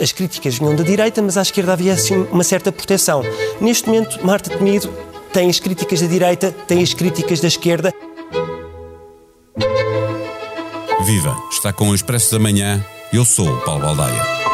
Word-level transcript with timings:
As 0.00 0.12
críticas 0.12 0.58
vinham 0.58 0.76
da 0.76 0.84
direita, 0.84 1.20
mas 1.20 1.36
à 1.36 1.42
esquerda 1.42 1.72
havia 1.72 1.92
assim 1.92 2.26
uma 2.30 2.44
certa 2.44 2.70
proteção. 2.70 3.22
Neste 3.60 3.88
momento, 3.88 4.24
Marta 4.24 4.50
Temido 4.50 4.92
tem 5.32 5.50
as 5.50 5.58
críticas 5.58 6.00
da 6.00 6.06
direita, 6.06 6.52
tem 6.52 6.82
as 6.82 6.94
críticas 6.94 7.40
da 7.40 7.48
esquerda. 7.48 7.92
Viva! 11.04 11.36
Está 11.50 11.72
com 11.72 11.90
o 11.90 11.94
Expresso 11.94 12.32
da 12.32 12.38
Manhã. 12.38 12.84
Eu 13.12 13.24
sou 13.24 13.48
o 13.48 13.60
Paulo 13.62 13.82
Baldaia. 13.82 14.53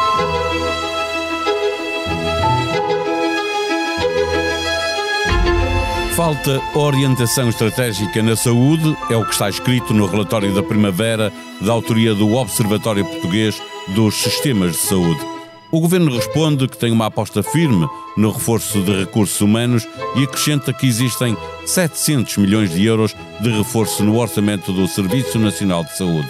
Falta 6.15 6.61
orientação 6.75 7.47
estratégica 7.47 8.21
na 8.21 8.35
saúde, 8.35 8.95
é 9.09 9.15
o 9.15 9.25
que 9.25 9.31
está 9.31 9.49
escrito 9.49 9.93
no 9.93 10.05
relatório 10.05 10.53
da 10.53 10.61
primavera 10.61 11.31
da 11.61 11.71
autoria 11.71 12.13
do 12.13 12.35
Observatório 12.35 13.05
Português 13.05 13.61
dos 13.95 14.15
Sistemas 14.15 14.73
de 14.73 14.79
Saúde. 14.79 15.21
O 15.71 15.79
governo 15.79 16.13
responde 16.13 16.67
que 16.67 16.77
tem 16.77 16.91
uma 16.91 17.05
aposta 17.05 17.41
firme 17.41 17.87
no 18.17 18.29
reforço 18.29 18.81
de 18.81 18.91
recursos 18.99 19.39
humanos 19.39 19.87
e 20.17 20.23
acrescenta 20.23 20.73
que 20.73 20.85
existem 20.85 21.35
700 21.65 22.37
milhões 22.37 22.71
de 22.71 22.85
euros 22.85 23.15
de 23.39 23.49
reforço 23.49 24.03
no 24.03 24.19
orçamento 24.19 24.73
do 24.73 24.89
Serviço 24.89 25.39
Nacional 25.39 25.85
de 25.85 25.97
Saúde. 25.97 26.27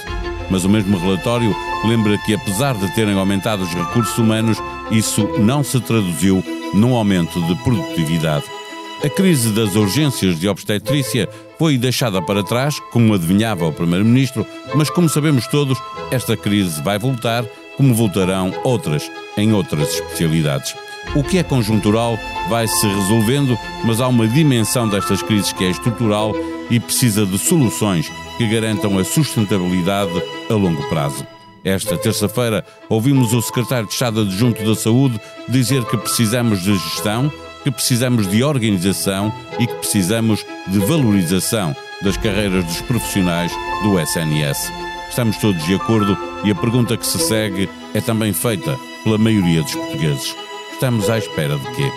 Mas 0.48 0.64
o 0.64 0.70
mesmo 0.70 1.00
relatório 1.00 1.56
lembra 1.84 2.20
que, 2.20 2.36
apesar 2.36 2.76
de 2.76 2.94
terem 2.94 3.18
aumentado 3.18 3.64
os 3.64 3.74
recursos 3.74 4.18
humanos, 4.18 4.60
isso 4.92 5.28
não 5.40 5.64
se 5.64 5.80
traduziu 5.80 6.44
num 6.72 6.96
aumento 6.96 7.42
de 7.48 7.56
produtividade. 7.64 8.61
A 9.04 9.10
crise 9.10 9.50
das 9.50 9.76
urgências 9.76 10.40
de 10.40 10.48
obstetrícia 10.48 11.28
foi 11.58 11.76
deixada 11.76 12.22
para 12.22 12.44
trás, 12.44 12.80
como 12.92 13.16
adivinhava 13.16 13.66
o 13.66 13.74
Primeiro-Ministro, 13.74 14.46
mas 14.76 14.92
como 14.92 15.10
sabemos 15.10 15.48
todos, 15.48 15.76
esta 16.12 16.38
crise 16.38 16.80
vai 16.84 17.00
voltar, 17.00 17.44
como 17.78 17.96
voltarão 17.96 18.54
outras 18.64 19.10
em 19.36 19.54
outras 19.54 19.96
especialidades. 19.96 20.76
O 21.16 21.24
que 21.24 21.40
é 21.40 21.44
conjuntural 21.44 22.16
vai 22.48 22.68
se 22.68 22.86
resolvendo, 22.86 23.58
mas 23.84 24.00
há 24.00 24.08
uma 24.08 24.28
dimensão 24.28 24.88
destas 24.88 25.24
crises 25.24 25.52
que 25.52 25.64
é 25.64 25.72
estrutural 25.72 26.36
e 26.70 26.80
precisa 26.80 27.26
de 27.26 27.40
soluções 27.40 28.08
que 28.38 28.48
garantam 28.48 29.00
a 29.00 29.04
sustentabilidade 29.04 30.14
a 30.48 30.54
longo 30.54 30.88
prazo. 30.90 31.26
Esta 31.64 31.98
terça-feira 31.98 32.64
ouvimos 32.88 33.34
o 33.34 33.42
secretário 33.42 33.88
de 33.88 33.94
Estado 33.94 34.22
adjunto 34.22 34.64
da 34.64 34.76
Saúde 34.76 35.20
dizer 35.50 35.84
que 35.86 35.98
precisamos 35.98 36.62
de 36.62 36.76
gestão, 36.78 37.32
que 37.64 37.72
precisamos 37.72 38.28
de 38.28 38.44
organização 38.44 39.34
e 39.60 39.68
que 39.68 39.76
precisamos 39.76 40.46
de 40.68 40.80
valorização 40.80 41.76
das 42.02 42.18
carreiras 42.18 42.66
dos 42.66 42.82
profissionais 42.82 43.52
do 43.84 44.00
SNS. 44.00 44.72
Estamos 45.10 45.38
todos 45.38 45.64
de 45.66 45.76
acordo 45.76 46.18
e 46.44 46.52
a 46.52 46.56
pergunta 46.56 46.98
que 46.98 47.06
se 47.06 47.20
segue 47.20 47.70
é 47.94 48.02
também 48.02 48.34
feita 48.34 48.78
pela 49.04 49.18
maioria 49.18 49.62
dos 49.62 49.76
portugueses. 49.76 50.36
Estamos 50.74 51.10
à 51.10 51.18
espera 51.18 51.58
de 51.58 51.76
quê? 51.76 51.92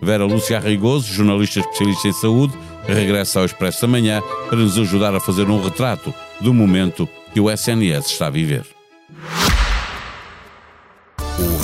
Vera 0.00 0.24
Lúcia 0.24 0.58
Arrigoso, 0.58 1.12
jornalista 1.12 1.60
especialista 1.60 2.08
em 2.08 2.12
saúde, 2.12 2.54
regressa 2.86 3.40
ao 3.40 3.46
Expresso 3.46 3.82
da 3.82 3.88
Manhã 3.88 4.22
para 4.48 4.58
nos 4.58 4.78
ajudar 4.78 5.14
a 5.14 5.20
fazer 5.20 5.48
um 5.48 5.62
retrato 5.62 6.12
do 6.40 6.52
momento 6.52 7.08
que 7.32 7.40
o 7.40 7.50
SNS 7.50 8.06
está 8.06 8.26
a 8.26 8.30
viver. 8.30 8.73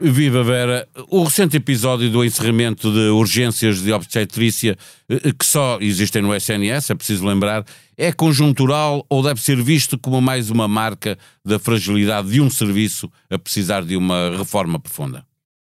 Viva 0.00 0.44
Vera! 0.44 0.88
O 1.08 1.24
recente 1.24 1.56
episódio 1.56 2.08
do 2.08 2.24
encerramento 2.24 2.92
de 2.92 3.08
urgências 3.08 3.82
de 3.82 3.92
obstetrícia, 3.92 4.76
eh, 5.08 5.32
que 5.36 5.44
só 5.44 5.76
existem 5.80 6.22
no 6.22 6.32
SNS, 6.32 6.90
é 6.90 6.94
preciso 6.94 7.26
lembrar, 7.26 7.64
é 7.96 8.12
conjuntural 8.12 9.04
ou 9.10 9.24
deve 9.24 9.42
ser 9.42 9.60
visto 9.60 9.98
como 9.98 10.20
mais 10.20 10.50
uma 10.50 10.68
marca 10.68 11.18
da 11.44 11.58
fragilidade 11.58 12.30
de 12.30 12.40
um 12.40 12.48
serviço 12.48 13.10
a 13.28 13.36
precisar 13.36 13.84
de 13.84 13.96
uma 13.96 14.36
reforma 14.38 14.78
profunda? 14.78 15.26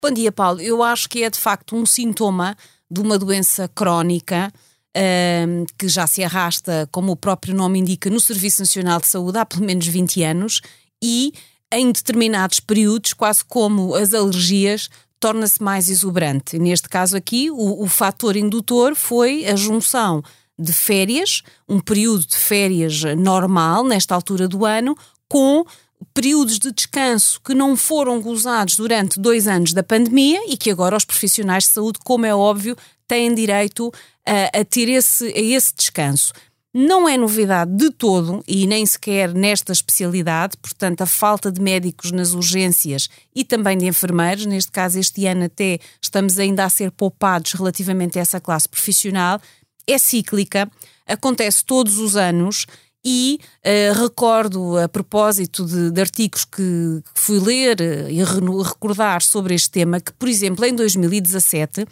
Bom 0.01 0.13
dia, 0.13 0.31
Paulo. 0.31 0.61
Eu 0.61 0.85
acho 0.85 1.09
que 1.09 1.25
é 1.25 1.31
de 1.31 1.39
facto 1.39 1.75
um 1.75 1.85
sintoma 1.85 2.57
de 2.89 3.01
uma 3.01 3.19
doença 3.19 3.69
crónica. 3.69 4.53
Uh, 4.95 5.65
que 5.79 5.89
já 5.89 6.07
se 6.07 6.23
arrasta, 6.23 6.87
como 6.93 7.13
o 7.13 7.17
próprio 7.17 7.55
nome 7.55 7.79
indica, 7.79 8.11
no 8.11 8.21
Serviço 8.21 8.61
Nacional 8.61 9.01
de 9.01 9.09
Saúde 9.09 9.39
há 9.39 9.47
pelo 9.47 9.65
menos 9.65 9.87
20 9.87 10.23
anos 10.23 10.61
e 11.03 11.33
em 11.73 11.91
determinados 11.91 12.61
períodos, 12.61 13.13
quase 13.13 13.45
como 13.45 13.95
as 13.95 14.15
alergias, 14.15 14.89
torna-se 15.19 15.63
mais 15.63 15.89
exuberante. 15.89 16.59
Neste 16.59 16.89
caso 16.89 17.17
aqui, 17.17 17.51
o, 17.51 17.83
o 17.83 17.87
fator 17.87 18.37
indutor 18.37 18.95
foi 18.95 19.47
a 19.47 19.57
junção 19.57 20.23
de 20.59 20.73
férias, 20.73 21.43
um 21.69 21.81
período 21.81 22.27
de 22.27 22.37
férias 22.37 23.03
normal, 23.17 23.85
nesta 23.85 24.15
altura 24.15 24.47
do 24.47 24.65
ano, 24.65 24.97
com 25.29 25.65
períodos 26.13 26.59
de 26.59 26.73
descanso 26.73 27.41
que 27.41 27.55
não 27.55 27.77
foram 27.77 28.21
gozados 28.21 28.77
durante 28.77 29.21
dois 29.21 29.47
anos 29.47 29.73
da 29.73 29.83
pandemia 29.83 30.41
e 30.49 30.57
que 30.57 30.71
agora 30.71 30.97
os 30.97 31.05
profissionais 31.05 31.65
de 31.65 31.71
saúde, 31.71 32.01
como 32.05 32.27
é 32.27 32.35
óbvio, 32.35 32.77
têm 33.07 33.35
direito 33.35 33.93
a, 34.27 34.61
a 34.61 34.65
ter 34.65 34.89
esse, 34.89 35.27
a 35.27 35.41
esse 35.41 35.75
descanso. 35.75 36.33
Não 36.75 37.07
é 37.07 37.19
novidade 37.19 37.77
de 37.77 37.91
todo 37.91 38.43
e 38.49 38.67
nem 38.67 38.87
sequer 38.87 39.35
nesta 39.35 39.73
especialidade, 39.73 40.57
portanto, 40.57 41.03
a 41.03 41.07
falta 41.07 41.53
de 41.53 41.61
médicos 41.61 42.11
nas 42.11 42.33
urgências 42.33 43.11
e 43.35 43.45
também 43.45 43.77
de 43.77 43.85
enfermeiros, 43.85 44.47
neste 44.47 44.73
caso, 44.73 44.99
este 44.99 45.27
ano 45.27 45.45
até 45.45 45.79
estamos 46.01 46.39
ainda 46.39 46.65
a 46.65 46.71
ser 46.71 46.91
poupados 46.91 47.53
relativamente 47.53 48.19
a 48.19 48.23
essa 48.23 48.41
classe 48.41 48.67
profissional, 48.67 49.39
é 49.87 49.99
cíclica, 49.99 50.71
acontece 51.07 51.63
todos 51.63 51.99
os 51.99 52.17
anos 52.17 52.67
e 53.05 53.39
uh, 53.67 54.01
recordo, 54.01 54.79
a 54.79 54.89
propósito 54.89 55.67
de, 55.67 55.91
de 55.91 56.01
artigos 56.01 56.45
que, 56.45 57.03
que, 57.15 57.21
fui 57.21 57.39
ler 57.39 57.81
uh, 57.81 58.09
e 58.09 58.23
re 58.23 58.41
recordar 58.63 59.21
sobre 59.21 59.55
este 59.55 59.71
tema, 59.71 60.01
que, 60.01 60.13
por 60.13 60.29
exemplo, 60.29 60.65
em 60.65 60.75
2017, 60.75 61.83
uh, 61.83 61.87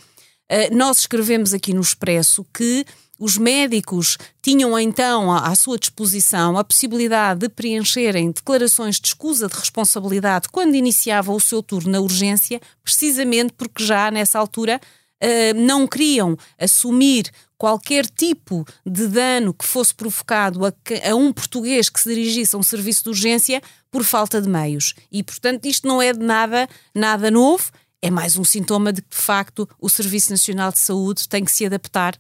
eh, 0.49 0.71
nós 0.71 1.01
escrevemos 1.01 1.53
aqui 1.53 1.75
no 1.75 1.81
Expresso 1.81 2.47
que 2.55 2.87
os 3.21 3.37
médicos 3.37 4.17
tinham 4.41 4.77
então 4.79 5.31
à, 5.31 5.55
sua 5.55 5.79
disposição 5.79 6.57
a 6.57 6.65
possibilidade 6.65 7.41
de 7.41 7.49
preencherem 7.51 8.31
declarações 8.33 8.99
de 8.99 9.09
escusa 9.09 9.47
de 9.47 9.55
responsabilidade 9.55 10.49
quando 10.51 10.75
iniciava 10.75 11.31
o 11.31 11.39
seu 11.39 11.63
turno 11.63 11.93
na 11.93 12.01
urgência, 12.01 12.59
precisamente 12.83 13.53
porque 13.53 13.85
já 13.85 14.11
nessa 14.11 14.39
altura 14.39 14.81
uh, 15.23 15.61
não 15.61 15.87
queriam 15.87 16.35
assumir 16.59 17.31
qualquer 17.59 18.07
tipo 18.07 18.67
de 18.87 19.07
dano 19.07 19.53
que 19.53 19.67
fosse 19.67 19.95
provocado 19.95 20.65
a, 20.65 20.73
um 21.15 21.31
português 21.31 21.91
que 21.91 22.01
se 22.01 22.09
dirigisse 22.09 22.57
a 22.57 22.59
um 22.59 22.63
serviço 22.63 23.05
de 23.05 23.11
urgência 23.11 23.63
por 23.91 24.03
falta 24.03 24.41
de 24.41 24.49
meios. 24.49 24.95
E, 25.13 25.23
portanto, 25.23 25.67
isto 25.67 25.87
não 25.87 26.01
é 26.01 26.15
de 26.15 26.25
nada, 26.25 26.67
nada 26.95 27.31
novo, 27.31 27.71
é 28.01 28.11
mais 28.11 28.39
um 28.39 28.45
sintoma 28.45 28.95
de 28.95 29.03
que, 29.03 29.11
de 29.11 29.23
facto, 29.23 29.69
o 29.79 29.91
Serviço 29.91 30.31
Nacional 30.31 30.73
de 30.73 30.79
Saúde 30.79 31.29
tem 31.29 31.45
que 31.45 31.53
se 31.53 31.67
adaptar 31.67 32.17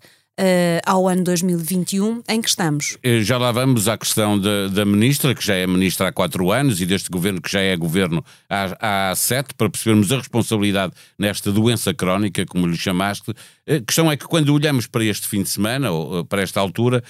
ao 0.87 1.09
ano 1.09 1.25
2021 1.25 2.23
em 2.29 2.41
que 2.41 2.49
estamos. 2.49 2.97
Eh, 3.03 3.23
já 3.23 3.39
lá 3.39 3.53
vamos 3.53 3.89
à 3.89 3.97
questão 3.97 4.39
da, 4.39 4.69
da, 4.69 4.85
ministra, 4.85 5.35
que 5.35 5.45
já 5.45 5.55
é 5.55 5.67
ministra 5.67 6.09
há 6.09 6.13
quatro 6.13 6.51
anos, 6.51 6.81
e 6.81 6.87
deste 6.87 7.11
governo, 7.11 7.41
que 7.41 7.51
já 7.51 7.61
é 7.61 7.77
governo 7.77 8.25
há, 8.49 9.11
há 9.11 9.15
sete, 9.15 9.55
para 9.55 9.69
percebermos 9.69 10.11
a 10.13 10.19
responsabilidade 10.19 10.93
nesta 11.19 11.53
doença 11.53 11.93
crónica, 11.93 12.45
como 12.47 12.67
lhe 12.67 12.77
chamaste. 12.77 13.31
A 13.31 13.35
eh, 13.75 13.81
questão 13.81 14.11
é 14.11 14.17
que 14.17 14.25
quando 14.25 14.55
olhamos 14.55 14.87
para 14.87 15.05
este 15.05 15.29
fim 15.29 15.43
de 15.43 15.49
semana, 15.49 15.91
ou 15.91 16.25
para 16.25 16.43
esta 16.43 16.61
altura, 16.61 17.03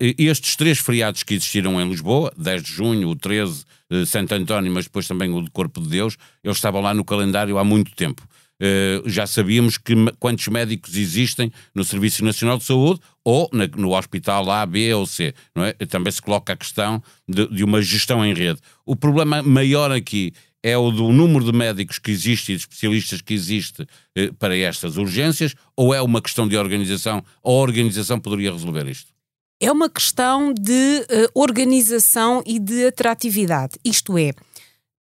estes 0.00 0.56
três 0.56 0.78
feriados 0.78 1.22
que 1.22 1.34
existiram 1.34 1.80
em 1.80 1.88
Lisboa, 1.88 2.32
10 2.36 2.62
de 2.62 2.72
junho, 2.72 3.08
o 3.08 3.16
13, 3.16 3.64
Santo 4.06 4.34
António, 4.34 4.72
mas 4.72 4.84
depois 4.84 5.06
também 5.06 5.32
o 5.32 5.42
de 5.42 5.50
Corpo 5.50 5.80
de 5.80 5.88
Deus, 5.88 6.16
eles 6.44 6.56
estavam 6.56 6.80
lá 6.80 6.92
no 6.92 7.04
calendário 7.04 7.58
há 7.58 7.64
muito 7.64 7.94
tempo. 7.94 8.22
Uh, 8.60 9.08
já 9.08 9.24
sabíamos 9.24 9.78
que 9.78 9.94
quantos 10.18 10.48
médicos 10.48 10.96
existem 10.96 11.52
no 11.72 11.84
Serviço 11.84 12.24
Nacional 12.24 12.58
de 12.58 12.64
Saúde 12.64 13.00
ou 13.24 13.48
na, 13.52 13.68
no 13.68 13.96
hospital 13.96 14.50
A, 14.50 14.66
B 14.66 14.92
ou 14.94 15.06
C. 15.06 15.32
Não 15.54 15.64
é? 15.64 15.72
Também 15.72 16.12
se 16.12 16.20
coloca 16.20 16.52
a 16.52 16.56
questão 16.56 17.00
de, 17.28 17.46
de, 17.48 17.62
uma 17.62 17.80
gestão 17.80 18.24
em 18.24 18.34
rede. 18.34 18.60
O 18.84 18.96
problema 18.96 19.42
maior 19.42 19.92
aqui 19.92 20.32
é 20.60 20.76
o 20.76 20.90
do 20.90 21.12
número 21.12 21.44
de 21.44 21.52
médicos 21.52 22.00
que 22.00 22.10
existe 22.10 22.52
e 22.52 22.56
de 22.56 22.62
especialistas 22.62 23.20
que 23.20 23.32
existe 23.32 23.82
uh, 23.82 24.34
para 24.40 24.56
estas 24.56 24.96
urgências 24.96 25.54
ou 25.76 25.94
é 25.94 26.02
uma 26.02 26.20
questão 26.20 26.48
de 26.48 26.56
organização? 26.56 27.22
A 27.44 27.50
organização 27.50 28.18
poderia 28.18 28.50
resolver 28.50 28.88
isto? 28.88 29.12
É 29.60 29.72
uma 29.72 29.90
questão 29.90 30.52
de 30.52 30.72
uh, 31.10 31.30
organização 31.34 32.42
e 32.46 32.58
de 32.60 32.86
atratividade. 32.86 33.74
Isto 33.84 34.16
é, 34.16 34.32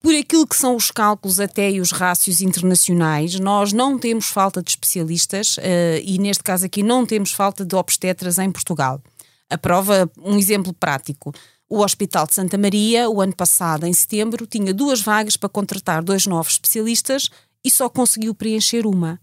por 0.01 0.15
aquilo 0.15 0.47
que 0.47 0.55
são 0.55 0.75
os 0.75 0.89
cálculos 0.89 1.39
até 1.39 1.69
e 1.69 1.79
os 1.79 1.91
rácios 1.91 2.41
internacionais, 2.41 3.39
nós 3.39 3.71
não 3.71 3.99
temos 3.99 4.25
falta 4.25 4.61
de 4.61 4.71
especialistas 4.71 5.57
uh, 5.57 5.61
e, 6.03 6.17
neste 6.17 6.43
caso 6.43 6.65
aqui, 6.65 6.81
não 6.81 7.05
temos 7.05 7.31
falta 7.31 7.63
de 7.63 7.75
obstetras 7.75 8.39
em 8.39 8.51
Portugal. 8.51 9.01
A 9.49 9.57
prova, 9.57 10.09
um 10.17 10.37
exemplo 10.37 10.73
prático. 10.73 11.31
O 11.69 11.83
Hospital 11.83 12.25
de 12.25 12.33
Santa 12.33 12.57
Maria, 12.57 13.09
o 13.09 13.21
ano 13.21 13.35
passado, 13.35 13.85
em 13.85 13.93
setembro, 13.93 14.47
tinha 14.47 14.73
duas 14.73 15.01
vagas 15.01 15.37
para 15.37 15.49
contratar 15.49 16.03
dois 16.03 16.25
novos 16.25 16.53
especialistas 16.53 17.29
e 17.63 17.69
só 17.69 17.87
conseguiu 17.87 18.33
preencher 18.33 18.87
uma. 18.87 19.19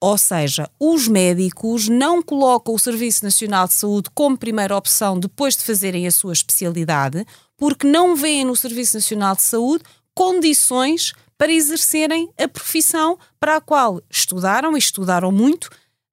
Ou 0.00 0.18
seja, 0.18 0.68
os 0.78 1.08
médicos 1.08 1.88
não 1.88 2.22
colocam 2.22 2.74
o 2.74 2.78
Serviço 2.78 3.24
Nacional 3.24 3.66
de 3.66 3.74
Saúde 3.74 4.10
como 4.14 4.36
primeira 4.36 4.76
opção 4.76 5.18
depois 5.18 5.56
de 5.56 5.64
fazerem 5.64 6.06
a 6.06 6.10
sua 6.10 6.34
especialidade, 6.34 7.24
porque 7.56 7.86
não 7.86 8.14
veem 8.14 8.44
no 8.44 8.54
Serviço 8.54 8.96
Nacional 8.96 9.34
de 9.34 9.42
Saúde 9.42 9.84
condições 10.14 11.14
para 11.38 11.52
exercerem 11.52 12.28
a 12.38 12.46
profissão 12.46 13.18
para 13.40 13.56
a 13.56 13.60
qual 13.60 14.02
estudaram 14.10 14.76
e 14.76 14.78
estudaram 14.78 15.32
muito. 15.32 15.66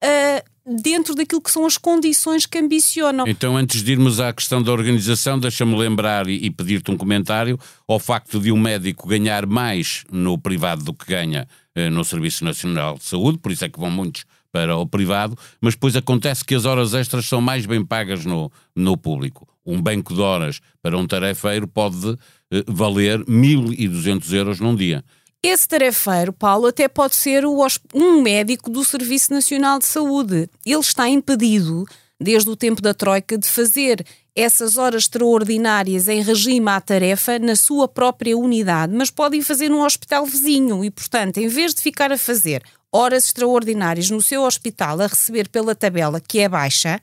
Uh, 0.04 0.54
dentro 0.66 1.14
daquilo 1.14 1.42
que 1.42 1.52
são 1.52 1.66
as 1.66 1.78
condições 1.78 2.46
que 2.46 2.58
ambicionam. 2.58 3.28
Então, 3.28 3.58
antes 3.58 3.84
de 3.84 3.92
irmos 3.92 4.20
à 4.20 4.32
questão 4.32 4.62
da 4.62 4.72
organização, 4.72 5.38
deixa-me 5.38 5.76
lembrar 5.76 6.28
e, 6.28 6.46
e 6.46 6.50
pedir-te 6.50 6.90
um 6.90 6.98
comentário 6.98 7.60
ao 7.88 8.00
facto 8.00 8.40
de 8.40 8.52
um 8.52 8.58
médico 8.58 9.08
ganhar 9.08 9.46
mais 9.46 10.06
no 10.10 10.38
privado 10.38 10.84
do 10.84 10.94
que 10.94 11.06
ganha 11.06 11.48
no 11.92 12.04
Serviço 12.04 12.46
Nacional 12.46 12.98
de 12.98 13.06
Saúde, 13.06 13.40
por 13.40 13.52
isso 13.52 13.66
é 13.66 13.70
que 13.70 13.80
vão 13.80 13.90
muitos 13.90 14.26
para 14.52 14.78
o 14.78 14.86
privado, 14.86 15.36
mas 15.60 15.74
depois 15.74 15.96
acontece 15.96 16.46
que 16.46 16.54
as 16.54 16.66
horas 16.66 16.94
extras 16.94 17.26
são 17.26 17.42
mais 17.42 17.66
bem 17.66 17.84
pagas 17.84 18.24
no, 18.24 18.52
no 18.76 18.96
público. 18.96 19.48
Um 19.66 19.82
banco 19.82 20.14
de 20.14 20.22
horas 20.22 20.62
para 20.82 20.96
um 20.96 21.08
tarefeiro 21.08 21.68
pode 21.68 22.18
eh, 22.52 22.64
valer 22.68 23.20
1.200 23.26 24.32
euros 24.32 24.60
num 24.60 24.76
dia. 24.76 25.04
Esse 25.42 25.68
tarefeiro, 25.68 26.32
Paulo, 26.32 26.68
até 26.68 26.88
pode 26.88 27.16
ser 27.16 27.44
um 27.46 28.22
médico 28.22 28.70
do 28.70 28.84
Serviço 28.86 29.34
Nacional 29.34 29.80
de 29.80 29.86
Saúde. 29.86 30.50
Ele 30.66 30.80
está 30.80 31.10
impedido, 31.10 31.86
desde 32.20 32.50
o 32.50 32.56
tempo 32.56 32.82
da 32.82 32.94
Troika, 32.94 33.38
de 33.38 33.48
fazer 33.48 34.06
essas 34.36 34.78
horas 34.78 35.04
extraordinárias 35.04 36.08
em 36.08 36.22
regime 36.22 36.70
à 36.70 36.82
tarefa 36.82 37.38
na 37.38 37.56
sua 37.56 37.88
própria 37.88 38.38
unidade, 38.38 38.94
mas 38.94 39.12
podem 39.12 39.42
fazer 39.42 39.70
num 39.70 39.84
hospital 39.84 40.26
vizinho 40.26 40.84
e, 40.84 40.90
portanto, 40.90 41.38
em 41.38 41.48
vez 41.48 41.74
de 41.74 41.82
ficar 41.82 42.12
a 42.12 42.18
fazer 42.18 42.64
horas 42.92 43.26
extraordinárias 43.26 44.10
no 44.10 44.22
seu 44.22 44.44
hospital 44.44 45.02
a 45.02 45.08
receber 45.08 45.50
pela 45.50 45.76
tabela 45.76 46.20
que 46.20 46.40
é 46.40 46.50
baixa, 46.50 47.00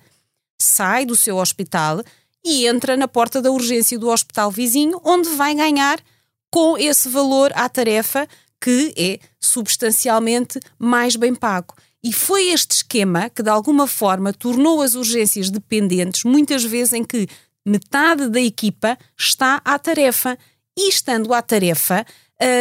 sai 0.60 1.04
do 1.04 1.16
seu 1.16 1.36
hospital 1.36 2.02
e 2.44 2.66
entra 2.66 2.96
na 2.96 3.06
porta 3.06 3.40
da 3.40 3.50
urgência 3.50 3.98
do 3.98 4.08
hospital 4.08 4.50
vizinho, 4.50 5.00
onde 5.04 5.28
vai 5.30 5.54
ganhar 5.54 6.00
com 6.50 6.76
esse 6.76 7.08
valor 7.08 7.52
à 7.54 7.68
tarefa 7.68 8.26
que 8.60 8.92
é 8.96 9.18
substancialmente 9.40 10.60
mais 10.78 11.16
bem 11.16 11.34
pago. 11.34 11.74
E 12.02 12.12
foi 12.12 12.49
este 12.49 12.76
esquema 12.76 13.29
que, 13.29 13.43
de 13.43 13.50
alguma 13.50 13.87
forma, 13.87 14.32
tornou 14.32 14.81
as 14.81 14.94
urgências 14.94 15.50
dependentes, 15.50 16.25
muitas 16.25 16.64
vezes 16.64 16.94
em 16.94 17.05
que 17.05 17.29
metade 17.67 18.29
da 18.29 18.41
equipa 18.41 18.97
está 19.19 19.61
à 19.64 19.79
tarefa. 19.79 20.38
E 20.79 20.88
estando 20.88 21.35
à 21.35 21.43
tarefa, 21.43 22.06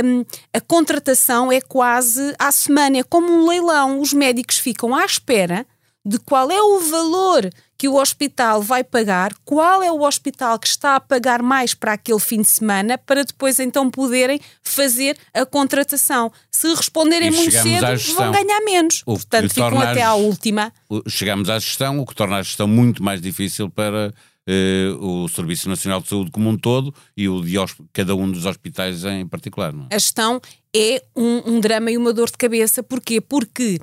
um, 0.04 0.26
a 0.54 0.60
contratação 0.60 1.52
é 1.52 1.62
quase 1.62 2.34
à 2.38 2.52
semana, 2.52 2.98
é 2.98 3.04
como 3.04 3.32
um 3.32 3.48
leilão. 3.48 4.02
Os 4.02 4.12
médicos 4.12 4.58
ficam 4.58 4.94
à 4.94 5.06
espera 5.06 5.66
de 6.10 6.18
qual 6.18 6.50
é 6.50 6.60
o 6.60 6.80
valor 6.80 7.48
que 7.78 7.88
o 7.88 8.02
hospital 8.02 8.64
vai 8.64 8.84
pagar, 8.84 9.32
qual 9.46 9.84
é 9.84 9.92
o 9.92 10.02
hospital 10.02 10.58
que 10.58 10.68
está 10.68 10.96
a 10.96 11.00
pagar 11.00 11.44
mais 11.44 11.76
para 11.76 11.94
aquele 11.94 12.20
fim 12.20 12.42
de 12.42 12.48
semana, 12.48 12.98
para 12.98 13.24
depois 13.24 13.60
então 13.60 13.92
poderem 13.92 14.40
fazer 14.64 15.16
a 15.32 15.46
contratação. 15.46 16.32
Se 16.50 16.68
responderem 16.74 17.30
muito 17.30 17.52
cedo, 17.52 18.16
vão 18.16 18.32
ganhar 18.32 18.60
menos. 18.62 19.04
O 19.06 19.14
Portanto, 19.14 19.54
ficam 19.54 19.80
até 19.80 20.02
à 20.02 20.16
última. 20.16 20.74
Chegamos 21.08 21.48
à 21.48 21.60
gestão, 21.60 22.00
o 22.00 22.06
que 22.08 22.16
torna 22.16 22.38
a 22.38 22.42
gestão 22.42 22.68
muito 22.68 23.04
mais 23.04 23.22
difícil 23.22 23.70
para 23.70 24.12
Uh, 24.50 25.24
o 25.24 25.30
Serviço 25.30 25.70
Nacional 25.70 26.02
de 26.02 26.08
Saúde 26.08 26.32
como 26.32 26.50
um 26.50 26.58
todo 26.58 26.92
e 27.16 27.30
o 27.30 27.40
de 27.40 27.56
cada 27.94 28.16
um 28.16 28.32
dos 28.32 28.48
hospitais 28.48 29.04
em 29.04 29.28
particular. 29.28 29.72
É? 29.92 29.96
A 29.96 30.00
gestão 30.00 30.42
é 30.76 31.04
um, 31.16 31.54
um, 31.54 31.60
drama 31.60 31.92
e 31.92 31.98
uma 31.98 32.12
dor 32.12 32.32
de 32.32 32.38
cabeça. 32.38 32.82
Porquê? 32.82 33.22
Porque 33.22 33.80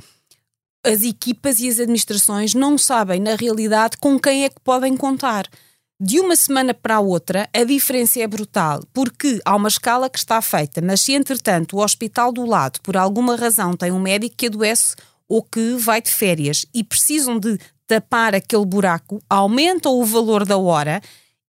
as 0.87 1.03
equipas 1.03 1.59
e 1.59 1.69
as 1.69 1.81
administrações 1.81 2.55
não 2.55 2.79
sabem, 2.79 3.21
na 3.21 3.35
realidade, 3.35 3.97
com 3.99 4.19
quem 4.19 4.45
é 4.45 4.49
que 4.49 4.61
podem 4.63 4.97
contar. 4.97 5.47
De 6.01 6.21
uma 6.21 6.37
semana 6.37 6.75
para 6.75 6.97
a 6.97 7.01
outra, 7.01 7.49
a 7.53 7.65
diferença 7.65 8.21
é 8.21 8.27
brutal, 8.27 8.83
porque 8.93 9.41
há 9.45 9.57
uma 9.57 9.69
escala 9.69 10.11
que 10.11 10.19
está 10.19 10.41
feita, 10.43 10.81
mas 10.83 11.01
se 11.01 11.13
entretanto 11.13 11.77
o 11.77 11.83
hospital 11.83 12.31
do 12.31 12.45
lado, 12.45 12.81
por 12.83 12.97
alguma 12.97 13.35
razão, 13.35 13.75
tem 13.75 13.91
um 13.91 13.99
médico 13.99 14.37
que 14.37 14.47
adoece 14.47 14.95
ou 15.29 15.43
que 15.43 15.73
vai 15.77 16.01
de 16.01 16.11
férias 16.11 16.67
e 16.73 16.85
precisam 16.85 17.39
de 17.39 17.59
tapar 17.87 18.35
aquele 18.35 18.67
buraco, 18.67 19.23
aumentam 19.29 19.99
o 19.99 20.05
valor 20.05 20.45
da 20.45 20.59
hora 20.59 21.01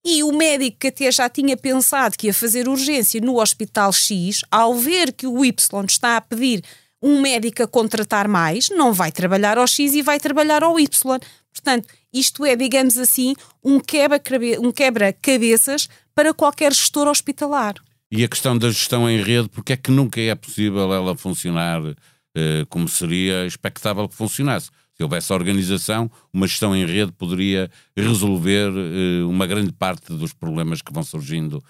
e 0.05 0.23
o 0.23 0.31
médico 0.31 0.77
que 0.79 0.87
até 0.87 1.11
já 1.11 1.27
tinha 1.27 1.57
pensado 1.57 2.17
que 2.17 2.27
ia 2.27 2.33
fazer 2.33 2.69
urgência 2.69 3.19
no 3.19 3.41
hospital 3.41 3.91
X, 3.91 4.41
ao 4.49 4.73
ver 4.75 5.11
que 5.11 5.27
o 5.27 5.43
Y 5.43 5.85
está 5.85 6.15
a 6.15 6.21
pedir 6.21 6.63
um 7.01 7.21
médico 7.21 7.63
a 7.63 7.67
contratar 7.67 8.27
mais 8.27 8.69
não 8.69 8.93
vai 8.93 9.11
trabalhar 9.11 9.57
ao 9.57 9.67
X 9.67 9.93
e 9.93 10.01
vai 10.01 10.19
trabalhar 10.19 10.63
ao 10.63 10.79
Y. 10.79 11.19
Portanto, 11.51 11.87
isto 12.13 12.45
é, 12.45 12.55
digamos 12.55 12.97
assim, 12.97 13.35
um 13.63 13.79
quebra-cabeças 13.79 15.89
para 16.13 16.33
qualquer 16.33 16.73
gestor 16.73 17.07
hospitalar. 17.07 17.75
E 18.11 18.23
a 18.23 18.27
questão 18.27 18.57
da 18.57 18.69
gestão 18.69 19.09
em 19.09 19.21
rede, 19.21 19.49
porque 19.49 19.73
é 19.73 19.77
que 19.77 19.91
nunca 19.91 20.21
é 20.21 20.33
possível 20.33 20.93
ela 20.93 21.17
funcionar 21.17 21.81
eh, 22.35 22.65
como 22.69 22.87
seria 22.87 23.45
expectável 23.45 24.07
que 24.07 24.15
funcionasse? 24.15 24.69
Se 24.93 25.03
houvesse 25.03 25.33
organização, 25.33 26.09
uma 26.31 26.47
gestão 26.47 26.75
em 26.75 26.85
rede 26.85 27.11
poderia 27.11 27.69
resolver 27.95 28.71
eh, 28.75 29.23
uma 29.25 29.45
grande 29.45 29.71
parte 29.71 30.13
dos 30.13 30.33
problemas 30.33 30.81
que 30.81 30.93
vão 30.93 31.03
surgindo 31.03 31.61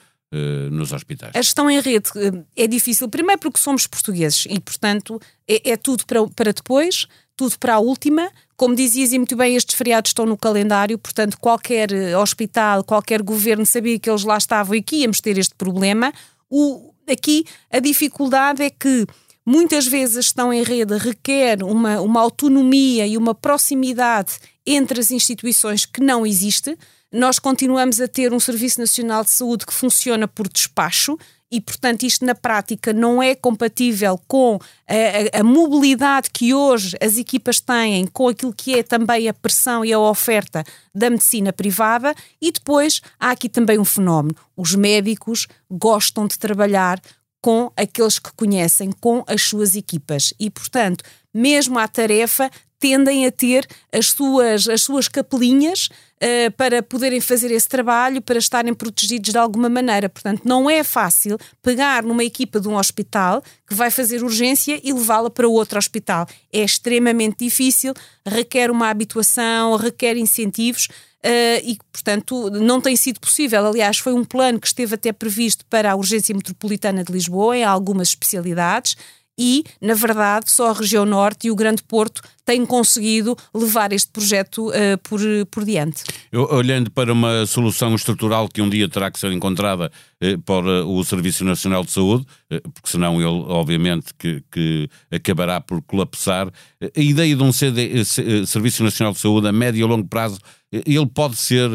nos 0.72 0.92
hospitais? 0.92 1.32
A 1.36 1.42
gestão 1.42 1.70
em 1.70 1.80
rede 1.80 2.10
uh, 2.16 2.46
é 2.56 2.68
difícil, 2.68 3.08
primeiro 3.08 3.40
porque 3.40 3.60
somos 3.60 3.88
portugueses 3.88 4.46
e, 4.50 4.60
portanto, 4.60 5.22
é, 5.48 5.72
é 5.72 5.78
tudo 5.78 6.06
para, 6.06 6.28
para 6.28 6.52
depois, 6.52 7.08
tudo 7.36 7.58
para 7.60 7.76
a 7.76 7.80
última. 7.80 8.30
Como 8.58 8.76
dizias 8.76 9.14
e 9.14 9.18
muito 9.18 9.36
bem, 9.36 9.56
estes 9.56 9.76
feriados 9.76 10.10
estão 10.10 10.26
no 10.26 10.36
calendário, 10.36 10.98
portanto, 10.98 11.38
qualquer 11.40 11.92
uh, 11.92 12.20
hospital, 12.20 12.84
qualquer 12.84 13.22
governo 13.22 13.66
sabia 13.66 13.98
que 14.00 14.10
eles 14.10 14.24
lá 14.24 14.38
estavam 14.38 14.76
e 14.76 14.82
que 14.82 14.98
íamos 14.98 15.22
ter 15.22 15.38
este 15.38 15.56
problema. 15.56 16.12
O, 16.50 16.94
aqui 17.08 17.46
a 17.72 17.80
dificuldade 17.80 18.64
é 18.64 18.70
que 18.70 19.06
muitas 19.46 19.88
vezes 19.88 20.18
a 20.18 20.22
gestão 20.22 20.52
em 20.52 20.64
rede 20.64 20.98
requer 20.98 21.64
uma, 21.64 22.02
uma 22.02 22.20
autonomia 22.20 23.08
e 23.08 23.16
uma 23.16 23.34
proximidade 23.34 24.34
entre 24.66 25.00
as 25.00 25.12
instituições 25.12 25.86
que 25.86 26.02
não 26.02 26.26
existe 26.26 26.78
nós 27.18 27.40
continuamos 27.40 28.00
a 28.00 28.08
ter 28.08 28.32
um 28.32 28.40
Serviço 28.40 28.80
Nacional 28.80 29.24
de 29.24 29.32
Saúde 29.32 29.66
que 29.66 29.74
funciona 29.74 30.28
por 30.28 30.48
despacho 30.48 31.18
e, 31.52 31.60
portanto, 31.60 32.04
isto 32.04 32.24
na 32.24 32.36
prática 32.36 32.94
não 32.94 33.24
é 33.24 33.34
compatível 33.34 34.20
com 34.28 34.60
a, 34.88 35.38
a, 35.38 35.40
a, 35.40 35.44
mobilidade 35.44 36.30
que 36.30 36.54
hoje 36.54 36.96
as 37.02 37.18
equipas 37.18 37.60
têm, 37.60 38.06
com 38.06 38.28
aquilo 38.28 38.54
que 38.54 38.76
é 38.76 38.84
também 38.84 39.28
a 39.28 39.34
pressão 39.34 39.84
e 39.84 39.92
a 39.92 40.00
oferta 40.00 40.64
da 40.94 41.10
medicina 41.10 41.52
privada. 41.52 42.14
E 42.40 42.52
depois 42.52 43.02
há 43.20 43.32
aqui 43.32 43.50
também 43.50 43.80
um 43.80 43.86
fenómeno: 43.86 44.36
os 44.56 44.76
médicos 44.76 45.48
gostam 45.72 46.28
de 46.28 46.38
trabalhar 46.38 47.02
com 47.42 47.72
aqueles 47.76 48.20
que 48.20 48.32
conhecem, 48.36 48.92
com 48.92 49.24
as 49.28 49.42
suas 49.44 49.76
equipas. 49.76 50.34
E, 50.40 50.50
portanto, 50.50 51.04
mesmo 51.34 51.78
à 51.78 51.88
tarefa, 51.88 52.50
tendem 52.80 53.26
a 53.26 53.32
ter 53.32 53.68
as 53.92 54.12
suas, 54.12 54.68
as 54.68 54.82
suas 54.84 55.08
capelinhas 55.08 55.90
uh, 56.18 56.52
para 56.56 56.84
poderem 56.84 57.20
fazer 57.20 57.52
esse 57.52 57.68
trabalho, 57.68 58.22
para 58.22 58.38
estarem 58.38 58.74
protegidos 58.74 59.32
de 59.32 59.38
alguma 59.38 59.70
maneira. 59.70 60.10
Portanto, 60.10 60.42
não 60.46 60.70
é 60.70 60.84
fácil 60.84 61.38
pegar 61.62 62.04
numa 62.04 62.24
equipa 62.24 62.60
de 62.60 62.68
um 62.68 62.78
hospital 62.78 63.42
que 63.68 63.74
vai 63.74 63.90
fazer 63.90 64.24
urgência 64.24 64.80
e 64.84 64.94
levá-la 64.94 65.30
para 65.30 65.48
outro 65.48 65.78
hospital. 65.78 66.28
É 66.52 66.64
extremamente 66.64 67.46
difícil, 67.46 67.94
requer 68.26 68.70
uma 68.70 68.90
habituação, 68.90 69.76
requer 69.76 70.18
incentivos. 70.18 70.88
Uh, 71.28 71.62
e, 71.64 71.78
portanto, 71.92 72.50
não 72.50 72.80
tem 72.80 72.96
sido 72.96 73.20
possível. 73.20 73.66
Aliás, 73.66 73.98
foi 73.98 74.14
um 74.14 74.24
plano 74.24 74.60
que 74.60 74.68
esteve 74.68 74.96
até 74.96 75.12
previsto 75.12 75.66
para 75.66 75.92
a 75.92 75.96
Urgência 75.96 76.34
Metropolitana 76.34 77.04
de 77.04 77.12
Lisboa, 77.12 77.58
em 77.58 77.64
algumas 77.64 78.10
especialidades, 78.10 78.96
e, 79.38 79.64
na 79.80 79.94
verdade, 79.94 80.50
só 80.50 80.72
a 80.72 80.74
região 80.74 81.06
norte 81.06 81.48
e 81.48 81.52
o 81.52 81.56
Grande 81.56 81.84
Porto 81.84 82.22
têm 82.44 82.66
conseguido 82.66 83.36
levar 83.54 83.92
este 83.92 84.10
projeto 84.10 84.70
uh, 84.70 84.98
por, 85.04 85.20
por 85.52 85.66
diante. 85.66 86.04
Eu, 86.32 86.48
olhando 86.50 86.90
para 86.90 87.12
uma 87.12 87.46
solução 87.46 87.94
estrutural 87.94 88.48
que 88.48 88.62
um 88.62 88.70
dia 88.70 88.88
terá 88.88 89.12
que 89.12 89.20
ser 89.20 89.32
encontrada 89.34 89.92
uh, 90.24 90.42
para 90.44 90.86
o 90.86 91.04
Serviço 91.04 91.44
Nacional 91.44 91.84
de 91.84 91.92
Saúde, 91.92 92.26
uh, 92.52 92.72
porque 92.72 92.90
senão 92.90 93.16
ele, 93.22 93.44
obviamente, 93.48 94.14
que, 94.18 94.42
que 94.50 94.90
acabará 95.12 95.60
por 95.62 95.82
colapsar, 95.84 96.48
a 96.82 97.00
ideia 97.00 97.36
de 97.36 97.44
um 97.44 97.52
CD, 97.52 98.04
Serviço 98.46 98.84
Nacional 98.84 99.14
de 99.14 99.20
Saúde 99.20 99.48
a 99.48 99.52
médio 99.52 99.82
e 99.82 99.84
longo 99.84 100.08
prazo, 100.08 100.40
ele 100.72 101.06
pode 101.06 101.38
ser 101.38 101.70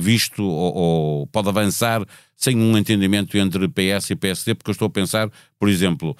visto 0.00 0.42
ou, 0.42 0.74
ou 0.74 1.26
pode 1.26 1.48
avançar 1.48 2.02
sem 2.42 2.56
um 2.56 2.78
entendimento 2.78 3.36
entre 3.36 3.68
PS 3.68 4.10
e 4.10 4.16
PSD, 4.16 4.54
porque 4.54 4.70
eu 4.70 4.72
estou 4.72 4.86
a 4.86 4.90
pensar, 4.90 5.30
por 5.58 5.68
exemplo, 5.68 6.16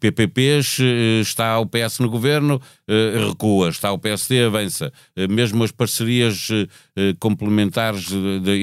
PPPs, 0.00 0.78
está 1.20 1.58
o 1.58 1.66
PS 1.66 1.98
no 1.98 2.08
governo, 2.08 2.58
recua, 3.28 3.68
está 3.68 3.92
o 3.92 3.98
PSD 3.98 4.46
avança, 4.46 4.90
mesmo 5.28 5.62
as 5.62 5.70
parcerias 5.70 6.48
complementares 7.20 8.08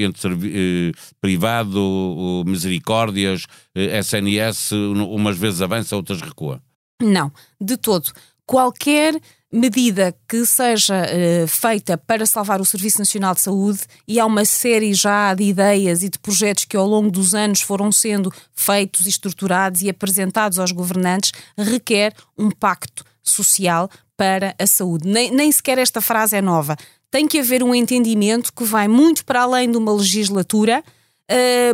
entre 0.04 0.92
privado, 1.20 2.42
misericórdias, 2.44 3.46
SNS, 3.72 4.72
umas 4.72 5.38
vezes 5.38 5.62
avança, 5.62 5.94
outras 5.94 6.20
recua. 6.20 6.60
Não, 7.00 7.30
de 7.60 7.76
todo. 7.76 8.10
Qualquer 8.44 9.20
medida 9.52 10.14
que 10.28 10.44
seja 10.44 10.94
uh, 10.94 11.46
feita 11.46 11.96
para 11.96 12.26
salvar 12.26 12.60
o 12.60 12.64
Serviço 12.64 12.98
Nacional 12.98 13.34
de 13.34 13.40
Saúde, 13.40 13.80
e 14.06 14.18
há 14.18 14.26
uma 14.26 14.44
série 14.44 14.92
já 14.92 15.32
de 15.34 15.44
ideias 15.44 16.02
e 16.02 16.08
de 16.08 16.18
projetos 16.18 16.64
que 16.64 16.76
ao 16.76 16.86
longo 16.86 17.10
dos 17.10 17.34
anos 17.34 17.60
foram 17.60 17.90
sendo 17.92 18.32
feitos, 18.54 19.06
estruturados 19.06 19.82
e 19.82 19.88
apresentados 19.88 20.58
aos 20.58 20.72
governantes, 20.72 21.32
requer 21.56 22.12
um 22.36 22.50
pacto 22.50 23.04
social 23.22 23.88
para 24.16 24.54
a 24.58 24.66
saúde. 24.66 25.08
Nem, 25.08 25.30
nem 25.30 25.50
sequer 25.52 25.78
esta 25.78 26.00
frase 26.00 26.36
é 26.36 26.42
nova. 26.42 26.76
Tem 27.10 27.28
que 27.28 27.38
haver 27.38 27.62
um 27.62 27.74
entendimento 27.74 28.52
que 28.52 28.64
vai 28.64 28.88
muito 28.88 29.24
para 29.24 29.42
além 29.42 29.70
de 29.70 29.76
uma 29.76 29.92
legislatura, 29.92 30.82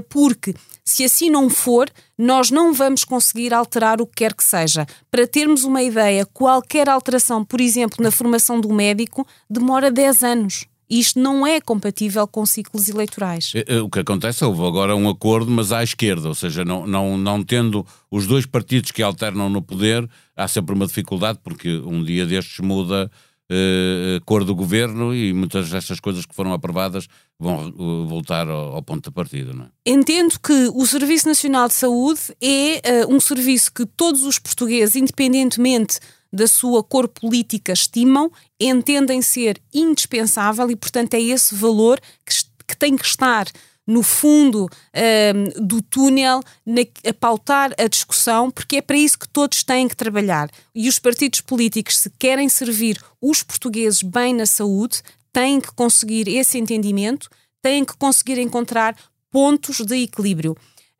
porque 0.08 0.54
se 0.84 1.04
assim 1.04 1.30
não 1.30 1.48
for, 1.48 1.88
nós 2.18 2.50
não 2.50 2.72
vamos 2.72 3.04
conseguir 3.04 3.54
alterar 3.54 4.00
o 4.00 4.06
que 4.06 4.16
quer 4.16 4.34
que 4.34 4.44
seja. 4.44 4.86
Para 5.10 5.26
termos 5.26 5.64
uma 5.64 5.82
ideia, 5.82 6.26
qualquer 6.26 6.88
alteração, 6.88 7.44
por 7.44 7.60
exemplo, 7.60 8.02
na 8.02 8.10
formação 8.10 8.60
do 8.60 8.72
médico, 8.72 9.26
demora 9.48 9.90
10 9.90 10.24
anos. 10.24 10.66
Isto 10.90 11.18
não 11.18 11.46
é 11.46 11.58
compatível 11.58 12.26
com 12.26 12.44
ciclos 12.44 12.86
eleitorais. 12.86 13.52
É, 13.54 13.76
é, 13.76 13.80
o 13.80 13.88
que 13.88 14.00
acontece, 14.00 14.44
houve 14.44 14.62
agora 14.66 14.94
um 14.94 15.08
acordo, 15.08 15.50
mas 15.50 15.72
à 15.72 15.82
esquerda, 15.82 16.28
ou 16.28 16.34
seja, 16.34 16.66
não, 16.66 16.86
não, 16.86 17.16
não 17.16 17.42
tendo 17.42 17.86
os 18.10 18.26
dois 18.26 18.44
partidos 18.44 18.90
que 18.90 19.02
alternam 19.02 19.48
no 19.48 19.62
poder, 19.62 20.06
há 20.36 20.46
sempre 20.46 20.74
uma 20.74 20.86
dificuldade, 20.86 21.38
porque 21.42 21.78
um 21.78 22.04
dia 22.04 22.26
destes 22.26 22.58
muda 22.58 23.10
uh, 23.52 24.24
cor 24.24 24.44
do 24.44 24.54
governo 24.54 25.14
e 25.14 25.32
muitas 25.32 25.70
dessas 25.70 26.00
coisas 26.00 26.24
que 26.24 26.34
foram 26.34 26.52
aprovadas 26.52 27.06
vão 27.38 27.68
uh, 27.68 28.06
voltar 28.06 28.48
ao, 28.48 28.76
ao, 28.76 28.82
ponto 28.82 29.10
de 29.10 29.14
partida. 29.14 29.52
Não 29.52 29.64
é? 29.64 29.68
Entendo 29.86 30.38
que 30.40 30.70
o 30.74 30.86
Serviço 30.86 31.28
Nacional 31.28 31.68
de 31.68 31.74
Saúde 31.74 32.20
é 32.40 33.04
uh, 33.04 33.14
um 33.14 33.20
serviço 33.20 33.72
que 33.72 33.84
todos 33.84 34.22
os 34.22 34.38
portugueses, 34.38 34.96
independentemente 34.96 35.98
da 36.32 36.46
sua 36.46 36.82
cor 36.82 37.08
política, 37.08 37.72
estimam, 37.72 38.30
entendem 38.58 39.20
ser 39.20 39.60
indispensável 39.72 40.70
e, 40.70 40.76
portanto, 40.76 41.14
é 41.14 41.20
esse 41.20 41.54
valor 41.54 42.00
que, 42.24 42.34
que 42.66 42.76
tem 42.76 42.96
que 42.96 43.04
estar 43.04 43.46
no 43.92 44.02
fundo 44.02 44.68
um, 44.94 45.66
do 45.66 45.82
túnel 45.82 46.40
na, 46.64 46.80
a 47.06 47.12
pautar 47.12 47.74
a 47.78 47.86
discussão, 47.86 48.50
porque 48.50 48.76
é 48.76 48.80
para 48.80 48.96
isso 48.96 49.18
que 49.18 49.28
todos 49.28 49.62
têm 49.62 49.86
que 49.86 49.94
trabalhar. 49.94 50.50
E 50.74 50.88
os 50.88 50.98
partidos 50.98 51.42
políticos, 51.42 51.98
se 51.98 52.10
querem 52.18 52.48
servir 52.48 52.98
os 53.20 53.42
portugueses 53.42 54.02
bem 54.02 54.32
na 54.34 54.46
saúde, 54.46 55.02
têm 55.30 55.60
que 55.60 55.72
conseguir 55.72 56.26
esse 56.26 56.58
entendimento, 56.58 57.28
têm 57.60 57.84
que 57.84 57.94
conseguir 57.96 58.38
encontrar 58.38 58.96
pontos 59.30 59.80
de 59.80 60.02
equilíbrio. 60.02 60.52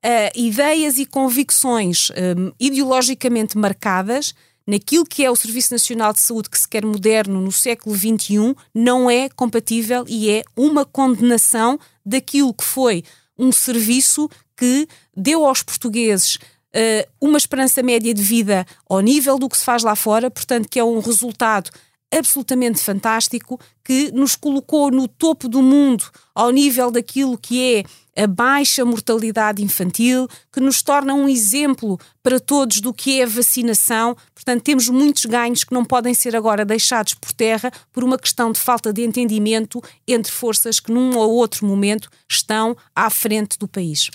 Uh, 0.04 0.36
ideias 0.36 0.98
e 0.98 1.06
convicções 1.06 2.10
um, 2.10 2.52
ideologicamente 2.58 3.56
marcadas 3.56 4.34
naquilo 4.66 5.06
que 5.06 5.24
é 5.24 5.30
o 5.30 5.36
Serviço 5.36 5.72
Nacional 5.72 6.12
de 6.12 6.20
Saúde 6.20 6.50
que 6.50 6.58
se 6.58 6.68
quer 6.68 6.84
moderno 6.84 7.40
no 7.40 7.52
século 7.52 7.94
XXI 7.94 8.54
não 8.74 9.10
é 9.10 9.28
compatível 9.28 10.04
e 10.08 10.28
é 10.30 10.42
uma 10.56 10.84
condenação 10.84 11.78
daquilo 12.04 12.54
que 12.54 12.64
foi 12.64 13.04
um 13.38 13.52
serviço 13.52 14.28
que 14.56 14.86
deu 15.16 15.44
aos 15.44 15.62
portugueses 15.62 16.36
uh, 16.36 17.08
uma 17.20 17.38
esperança 17.38 17.82
média 17.82 18.12
de 18.12 18.22
vida 18.22 18.66
ao 18.88 19.00
nível 19.00 19.38
do 19.38 19.48
que 19.48 19.56
se 19.56 19.64
faz 19.64 19.82
lá 19.82 19.94
fora, 19.94 20.30
portanto, 20.30 20.68
que 20.68 20.78
é 20.78 20.84
um 20.84 21.00
resultado 21.00 21.70
absolutamente 22.12 22.82
fantástico 22.82 23.58
que 23.82 24.10
nos 24.12 24.36
colocou 24.36 24.90
no 24.90 25.08
topo 25.08 25.48
do 25.48 25.62
mundo 25.62 26.04
ao 26.34 26.50
nível 26.50 26.90
daquilo 26.90 27.38
que 27.38 27.76
é 27.76 27.84
a 28.16 28.26
baixa 28.26 28.84
mortalidade 28.84 29.62
infantil, 29.62 30.28
que 30.52 30.60
nos 30.60 30.82
torna 30.82 31.14
um 31.14 31.28
exemplo 31.28 31.98
para 32.22 32.38
todos 32.38 32.80
do 32.80 32.92
que 32.92 33.20
é 33.20 33.24
a 33.24 33.28
vacinação. 33.28 34.16
Portanto, 34.34 34.62
temos 34.62 34.88
muitos 34.88 35.24
ganhos 35.24 35.64
que 35.64 35.74
não 35.74 35.84
podem 35.84 36.14
ser 36.14 36.36
agora 36.36 36.64
deixados 36.64 37.14
por 37.14 37.32
terra 37.32 37.70
por 37.92 38.04
uma 38.04 38.18
questão 38.18 38.52
de 38.52 38.60
falta 38.60 38.92
de 38.92 39.02
entendimento 39.02 39.82
entre 40.06 40.30
forças 40.30 40.78
que, 40.78 40.92
num 40.92 41.16
ou 41.16 41.32
outro 41.32 41.66
momento, 41.66 42.10
estão 42.28 42.76
à 42.94 43.08
frente 43.08 43.58
do 43.58 43.66
país. 43.66 44.10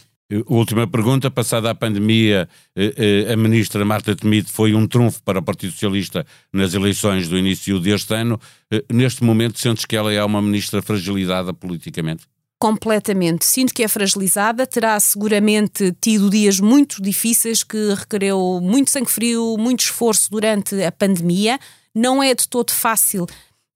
Última 0.46 0.86
pergunta. 0.86 1.32
Passada 1.32 1.72
a 1.72 1.76
pandemia, 1.76 2.50
eh, 2.76 3.26
eh, 3.28 3.34
a 3.34 3.38
ministra 3.38 3.86
Marta 3.86 4.14
Temido 4.14 4.50
foi 4.50 4.74
um 4.74 4.86
trunfo 4.86 5.24
para 5.24 5.40
o 5.40 5.42
Partido 5.42 5.72
Socialista 5.72 6.26
nas 6.52 6.74
eleições 6.74 7.30
do 7.30 7.38
início 7.38 7.80
deste 7.80 8.14
ano. 8.14 8.40
Eh, 8.70 8.84
neste 8.92 9.24
momento, 9.24 9.58
sentes 9.58 9.86
que 9.86 9.96
ela 9.96 10.12
é 10.12 10.22
uma 10.22 10.42
ministra 10.42 10.82
fragilizada 10.82 11.54
politicamente? 11.54 12.26
Completamente. 12.60 13.46
Sinto 13.46 13.74
que 13.74 13.84
é 13.84 13.88
fragilizada, 13.88 14.66
terá 14.66 15.00
seguramente 15.00 15.96
tido 16.02 16.30
dias 16.30 16.60
muito 16.60 17.02
difíceis 17.02 17.64
que 17.64 17.94
requereu 17.94 18.60
muito 18.62 18.90
sangue 18.90 19.12
frio, 19.12 19.56
muito 19.58 19.82
esforço 19.82 20.30
durante 20.32 20.82
a 20.84 20.92
pandemia. 20.92 21.60
Não 21.94 22.22
é 22.22 22.34
de 22.34 22.48
todo 22.48 22.72
fácil 22.72 23.28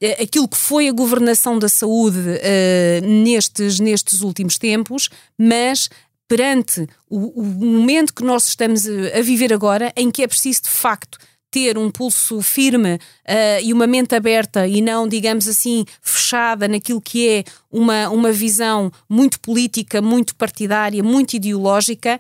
eh, 0.01 0.23
aquilo 0.23 0.47
que 0.47 0.57
foi 0.57 0.89
a 0.89 0.91
governação 0.91 1.59
da 1.59 1.69
saúde 1.69 2.19
uh, 2.19 3.05
nestes, 3.05 3.79
nestes 3.79 4.21
últimos 4.21 4.57
tempos, 4.57 5.09
mas 5.37 5.89
perante 6.27 6.87
o, 7.09 7.41
o 7.41 7.43
momento 7.43 8.13
que 8.13 8.23
nós 8.23 8.47
estamos 8.47 8.85
a 8.87 9.21
viver 9.21 9.53
agora, 9.53 9.93
em 9.95 10.09
que 10.09 10.23
é 10.23 10.27
preciso 10.27 10.63
de 10.63 10.69
facto 10.69 11.19
ter 11.51 11.77
um 11.77 11.91
pulso 11.91 12.41
firme 12.41 12.95
uh, 12.95 13.61
e 13.61 13.73
uma 13.73 13.85
mente 13.85 14.15
aberta 14.15 14.65
e 14.65 14.81
não, 14.81 15.07
digamos 15.07 15.47
assim, 15.47 15.85
fechada 16.01 16.67
naquilo 16.67 17.01
que 17.01 17.27
é 17.27 17.43
uma, 17.69 18.09
uma 18.09 18.31
visão 18.31 18.89
muito 19.07 19.37
política, 19.41 20.01
muito 20.01 20.33
partidária, 20.35 21.03
muito 21.03 21.33
ideológica, 21.33 22.19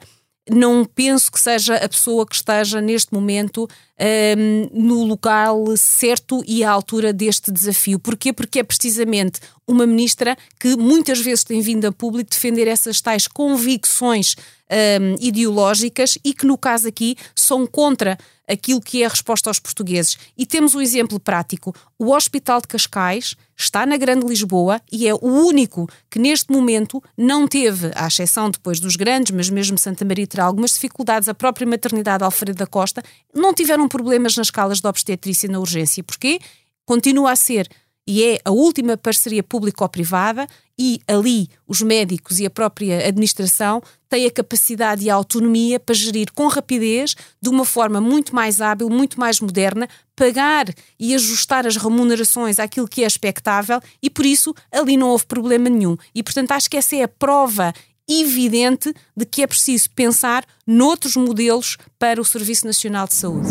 não 0.49 0.83
penso 0.83 1.31
que 1.31 1.39
seja 1.39 1.75
a 1.75 1.87
pessoa 1.87 2.25
que 2.25 2.35
esteja 2.35 2.81
neste 2.81 3.13
momento 3.13 3.67
um, 3.99 4.69
no 4.73 5.03
local 5.03 5.65
certo 5.77 6.43
e 6.47 6.63
à 6.63 6.71
altura 6.71 7.13
deste 7.13 7.51
desafio. 7.51 7.99
Porquê? 7.99 8.33
Porque 8.33 8.59
é 8.59 8.63
precisamente 8.63 9.39
uma 9.67 9.85
ministra 9.85 10.37
que 10.59 10.75
muitas 10.75 11.19
vezes 11.19 11.43
tem 11.43 11.61
vindo 11.61 11.85
a 11.85 11.91
público 11.91 12.29
defender 12.29 12.67
essas 12.67 12.99
tais 12.99 13.27
convicções 13.27 14.35
um, 14.71 15.15
ideológicas 15.19 16.17
e 16.23 16.33
que, 16.33 16.45
no 16.45 16.57
caso 16.57 16.87
aqui, 16.87 17.15
são 17.35 17.67
contra 17.67 18.17
aquilo 18.47 18.81
que 18.81 19.01
é 19.01 19.05
a 19.05 19.09
resposta 19.09 19.49
aos 19.49 19.59
portugueses. 19.59 20.17
E 20.37 20.45
temos 20.45 20.75
um 20.75 20.81
exemplo 20.81 21.19
prático. 21.19 21.73
O 21.97 22.11
Hospital 22.13 22.59
de 22.59 22.67
Cascais 22.67 23.35
está 23.55 23.85
na 23.85 23.95
Grande 23.95 24.25
Lisboa 24.25 24.81
e 24.91 25.07
é 25.07 25.13
o 25.13 25.19
único 25.25 25.87
que 26.09 26.19
neste 26.19 26.51
momento 26.51 27.01
não 27.17 27.47
teve, 27.47 27.91
à 27.95 28.07
exceção 28.07 28.49
depois 28.49 28.79
dos 28.79 28.95
grandes, 28.95 29.31
mas 29.31 29.49
mesmo 29.49 29.77
Santa 29.77 30.03
Maria 30.03 30.27
terá 30.27 30.45
algumas 30.45 30.71
dificuldades, 30.71 31.29
a 31.29 31.33
própria 31.33 31.67
maternidade 31.67 32.23
Alfredo 32.23 32.57
da 32.57 32.67
Costa, 32.67 33.03
não 33.33 33.53
tiveram 33.53 33.87
problemas 33.91 34.35
nas 34.37 34.47
escalas 34.47 34.79
de 34.79 34.87
obstetrícia 34.87 35.49
na 35.49 35.59
urgência. 35.59 36.03
Porquê? 36.03 36.39
Continua 36.85 37.31
a 37.31 37.35
ser 37.35 37.69
e 38.07 38.23
é 38.23 38.39
a 38.43 38.51
última 38.51 38.97
parceria 38.97 39.43
público-privada 39.43 40.47
e 40.77 40.99
ali 41.07 41.47
os 41.67 41.81
médicos 41.81 42.39
e 42.39 42.45
a 42.45 42.49
própria 42.49 43.07
administração 43.07 43.81
têm 44.09 44.25
a 44.25 44.31
capacidade 44.31 45.05
e 45.05 45.09
a 45.09 45.15
autonomia 45.15 45.79
para 45.79 45.93
gerir 45.93 46.31
com 46.33 46.47
rapidez, 46.47 47.15
de 47.39 47.49
uma 47.49 47.63
forma 47.63 48.01
muito 48.01 48.33
mais 48.33 48.59
hábil, 48.59 48.89
muito 48.89 49.19
mais 49.19 49.39
moderna, 49.39 49.87
pagar 50.15 50.65
e 50.99 51.13
ajustar 51.13 51.67
as 51.67 51.77
remunerações 51.77 52.59
àquilo 52.59 52.87
que 52.87 53.03
é 53.03 53.07
expectável 53.07 53.79
e 54.01 54.09
por 54.09 54.25
isso 54.25 54.53
ali 54.71 54.97
não 54.97 55.09
houve 55.09 55.25
problema 55.25 55.69
nenhum. 55.69 55.95
E 56.15 56.23
portanto 56.23 56.51
acho 56.53 56.69
que 56.69 56.77
essa 56.77 56.95
é 56.95 57.03
a 57.03 57.07
prova 57.07 57.71
evidente 58.09 58.93
de 59.15 59.25
que 59.25 59.43
é 59.43 59.47
preciso 59.47 59.89
pensar 59.91 60.43
noutros 60.65 61.15
modelos 61.15 61.77
para 61.99 62.19
o 62.19 62.25
Serviço 62.25 62.65
Nacional 62.65 63.07
de 63.07 63.13
Saúde. 63.13 63.49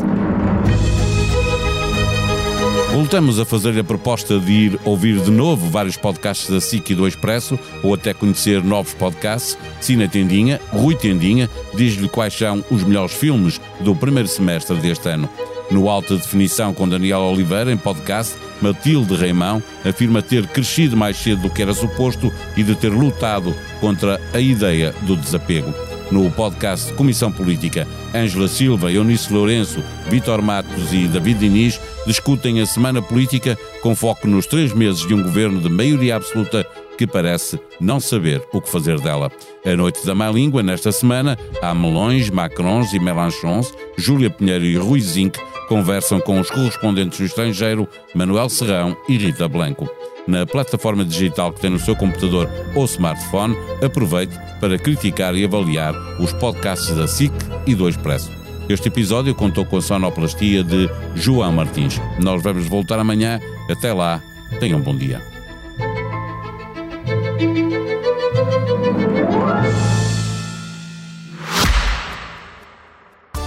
Voltamos 2.92 3.38
a 3.38 3.44
fazer 3.44 3.78
a 3.78 3.84
proposta 3.84 4.40
de 4.40 4.50
ir 4.50 4.80
ouvir 4.84 5.20
de 5.20 5.30
novo 5.30 5.70
vários 5.70 5.96
podcasts 5.96 6.50
da 6.50 6.60
SIC 6.60 6.90
e 6.90 6.94
do 6.96 7.06
Expresso, 7.06 7.56
ou 7.84 7.94
até 7.94 8.12
conhecer 8.12 8.64
novos 8.64 8.94
podcasts. 8.94 9.56
Sina 9.80 10.08
Tendinha, 10.08 10.60
Rui 10.72 10.96
Tendinha, 10.96 11.48
diz-lhe 11.72 12.08
quais 12.08 12.34
são 12.34 12.64
os 12.68 12.82
melhores 12.82 13.14
filmes 13.14 13.60
do 13.78 13.94
primeiro 13.94 14.28
semestre 14.28 14.76
deste 14.76 15.08
ano. 15.08 15.28
No 15.70 15.88
Alta 15.88 16.16
Definição 16.16 16.74
com 16.74 16.88
Daniel 16.88 17.20
Oliveira, 17.20 17.70
em 17.70 17.76
podcast, 17.76 18.34
Matilde 18.60 19.14
Reimão 19.14 19.62
afirma 19.84 20.20
ter 20.20 20.48
crescido 20.48 20.96
mais 20.96 21.16
cedo 21.16 21.42
do 21.42 21.50
que 21.50 21.62
era 21.62 21.72
suposto 21.72 22.32
e 22.56 22.64
de 22.64 22.74
ter 22.74 22.90
lutado 22.90 23.54
contra 23.80 24.20
a 24.34 24.40
ideia 24.40 24.92
do 25.02 25.16
desapego. 25.16 25.72
No 26.10 26.30
podcast 26.30 26.92
Comissão 26.94 27.30
Política, 27.30 27.86
Ângela 28.14 28.48
Silva, 28.48 28.90
Eunice 28.90 29.32
Lourenço, 29.32 29.82
Vítor 30.08 30.42
Matos 30.42 30.92
e 30.92 31.06
David 31.06 31.38
Diniz 31.38 31.80
discutem 32.04 32.60
a 32.60 32.66
semana 32.66 33.00
política 33.00 33.56
com 33.80 33.94
foco 33.94 34.26
nos 34.26 34.46
três 34.46 34.72
meses 34.72 35.06
de 35.06 35.14
um 35.14 35.22
governo 35.22 35.60
de 35.60 35.68
maioria 35.68 36.16
absoluta 36.16 36.66
que 36.98 37.06
parece 37.06 37.58
não 37.80 38.00
saber 38.00 38.42
o 38.52 38.60
que 38.60 38.68
fazer 38.68 39.00
dela. 39.00 39.30
A 39.64 39.76
Noite 39.76 40.04
da 40.04 40.14
Má 40.14 40.30
Língua, 40.30 40.62
nesta 40.62 40.90
semana, 40.92 41.38
há 41.62 41.74
melões, 41.74 42.28
macrons 42.28 42.92
e 42.92 42.98
melanchons, 42.98 43.72
Júlia 43.96 44.28
Pinheiro 44.28 44.64
e 44.64 44.76
Rui 44.76 45.00
Zinc 45.00 45.38
conversam 45.68 46.20
com 46.20 46.40
os 46.40 46.50
correspondentes 46.50 47.20
no 47.20 47.26
estrangeiro, 47.26 47.88
Manuel 48.14 48.48
Serrão 48.48 48.96
e 49.08 49.16
Rita 49.16 49.48
Blanco. 49.48 49.88
Na 50.26 50.46
plataforma 50.46 51.04
digital 51.04 51.52
que 51.52 51.60
tem 51.60 51.70
no 51.70 51.78
seu 51.78 51.96
computador 51.96 52.48
ou 52.74 52.84
smartphone, 52.84 53.56
aproveite 53.84 54.38
para 54.60 54.78
criticar 54.78 55.34
e 55.34 55.44
avaliar 55.44 55.94
os 56.20 56.32
podcasts 56.32 56.94
da 56.94 57.08
SIC 57.08 57.32
e 57.66 57.74
do 57.74 57.88
Expresso. 57.88 58.30
Este 58.68 58.88
episódio 58.88 59.34
contou 59.34 59.64
com 59.64 59.78
a 59.78 59.82
sonoplastia 59.82 60.62
de 60.62 60.88
João 61.16 61.50
Martins. 61.50 62.00
Nós 62.20 62.40
vamos 62.42 62.66
voltar 62.68 63.00
amanhã. 63.00 63.40
Até 63.68 63.92
lá, 63.92 64.22
tenham 64.60 64.78
um 64.78 64.82
bom 64.82 64.96
dia. 64.96 65.20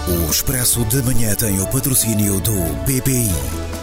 O 0.09 0.29
Expresso 0.29 0.83
de 0.85 1.01
Manhã 1.03 1.33
tem 1.35 1.61
o 1.61 1.67
patrocínio 1.67 2.41
do 2.41 2.51
BPI. 2.85 3.82